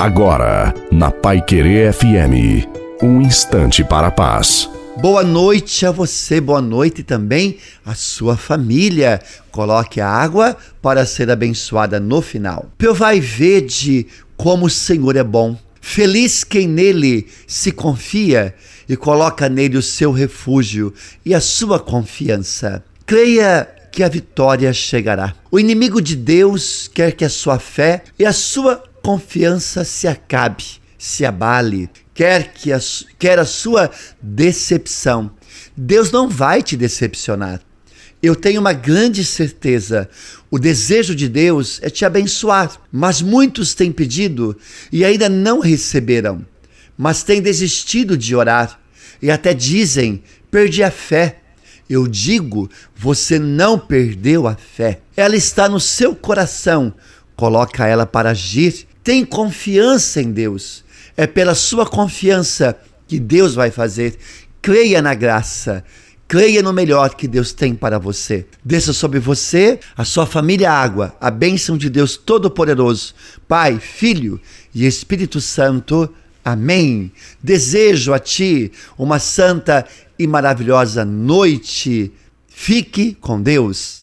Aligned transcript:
Agora, 0.00 0.72
na 0.90 1.10
Pai 1.10 1.42
Querer 1.42 1.92
FM, 1.92 2.66
um 3.02 3.20
instante 3.20 3.84
para 3.84 4.06
a 4.06 4.10
paz. 4.10 4.66
Boa 4.98 5.22
noite 5.22 5.84
a 5.84 5.90
você, 5.90 6.40
boa 6.40 6.62
noite 6.62 7.02
também 7.02 7.58
à 7.84 7.94
sua 7.94 8.34
família. 8.34 9.20
Coloque 9.50 10.00
a 10.00 10.08
água 10.08 10.56
para 10.80 11.04
ser 11.04 11.30
abençoada 11.30 12.00
no 12.00 12.22
final. 12.22 12.70
Provai 12.78 13.20
vede 13.20 14.06
como 14.38 14.64
o 14.64 14.70
Senhor 14.70 15.16
é 15.16 15.22
bom. 15.22 15.54
Feliz 15.82 16.44
quem 16.44 16.66
nele 16.66 17.26
se 17.46 17.70
confia 17.70 18.54
e 18.88 18.96
coloca 18.96 19.50
nele 19.50 19.76
o 19.76 19.82
seu 19.82 20.12
refúgio 20.12 20.94
e 21.26 21.34
a 21.34 21.42
sua 21.42 21.78
confiança. 21.78 22.82
Creia 23.04 23.68
que 23.92 24.02
a 24.02 24.08
vitória 24.08 24.72
chegará. 24.72 25.34
O 25.50 25.60
inimigo 25.60 26.00
de 26.00 26.16
Deus 26.16 26.88
quer 26.88 27.12
que 27.12 27.24
a 27.24 27.28
sua 27.28 27.58
fé 27.58 28.04
e 28.18 28.24
a 28.24 28.32
sua 28.32 28.82
confiança 29.10 29.82
se 29.82 30.06
acabe, 30.06 30.64
se 30.96 31.26
abale, 31.26 31.90
quer 32.14 32.52
que 32.52 32.72
a, 32.72 32.78
quer 33.18 33.40
a 33.40 33.44
sua 33.44 33.90
decepção. 34.22 35.32
Deus 35.76 36.12
não 36.12 36.28
vai 36.28 36.62
te 36.62 36.76
decepcionar. 36.76 37.60
Eu 38.22 38.36
tenho 38.36 38.60
uma 38.60 38.72
grande 38.72 39.24
certeza. 39.24 40.08
O 40.48 40.60
desejo 40.60 41.12
de 41.12 41.28
Deus 41.28 41.80
é 41.82 41.90
te 41.90 42.04
abençoar, 42.04 42.80
mas 42.92 43.20
muitos 43.20 43.74
têm 43.74 43.90
pedido 43.90 44.56
e 44.92 45.04
ainda 45.04 45.28
não 45.28 45.58
receberam, 45.58 46.46
mas 46.96 47.24
têm 47.24 47.42
desistido 47.42 48.16
de 48.16 48.36
orar 48.36 48.78
e 49.20 49.28
até 49.28 49.52
dizem: 49.52 50.22
perdi 50.52 50.84
a 50.84 50.90
fé. 50.92 51.38
Eu 51.88 52.06
digo, 52.06 52.70
você 52.94 53.40
não 53.40 53.76
perdeu 53.76 54.46
a 54.46 54.54
fé. 54.54 55.00
Ela 55.16 55.34
está 55.34 55.68
no 55.68 55.80
seu 55.80 56.14
coração. 56.14 56.94
Coloca 57.34 57.84
ela 57.84 58.06
para 58.06 58.30
agir 58.30 58.86
tem 59.02 59.24
confiança 59.24 60.20
em 60.20 60.30
Deus. 60.30 60.84
É 61.16 61.26
pela 61.26 61.54
sua 61.54 61.86
confiança 61.86 62.78
que 63.06 63.18
Deus 63.18 63.54
vai 63.54 63.70
fazer. 63.70 64.18
Creia 64.62 65.02
na 65.02 65.14
graça. 65.14 65.84
Creia 66.30 66.62
no 66.62 66.72
melhor 66.72 67.16
que 67.16 67.26
Deus 67.26 67.52
tem 67.52 67.74
para 67.74 67.98
você. 67.98 68.46
Desça 68.64 68.92
sobre 68.92 69.18
você, 69.18 69.80
a 69.96 70.04
sua 70.04 70.26
família, 70.26 70.70
água, 70.70 71.12
a 71.20 71.28
bênção 71.28 71.76
de 71.76 71.90
Deus 71.90 72.16
Todo-Poderoso, 72.16 73.14
Pai, 73.48 73.80
Filho 73.80 74.40
e 74.72 74.86
Espírito 74.86 75.40
Santo. 75.40 76.08
Amém. 76.44 77.10
Desejo 77.42 78.12
a 78.12 78.20
ti 78.20 78.70
uma 78.96 79.18
santa 79.18 79.84
e 80.16 80.24
maravilhosa 80.24 81.04
noite. 81.04 82.12
Fique 82.46 83.16
com 83.20 83.42
Deus. 83.42 83.98